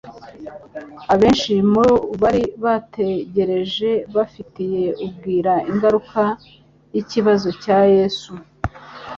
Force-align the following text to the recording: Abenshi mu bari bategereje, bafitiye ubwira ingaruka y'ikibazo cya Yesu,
Abenshi 1.13 1.53
mu 1.73 1.87
bari 2.21 2.43
bategereje, 2.63 3.89
bafitiye 4.15 4.85
ubwira 5.05 5.53
ingaruka 5.71 6.21
y'ikibazo 6.93 7.49
cya 7.63 7.79
Yesu, 7.95 8.31